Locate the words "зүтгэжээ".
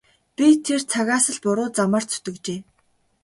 2.11-2.59